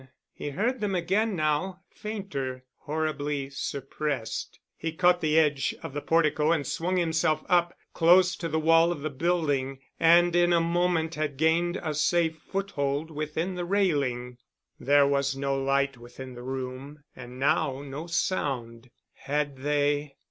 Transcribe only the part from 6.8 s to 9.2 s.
himself up, close to the wall of the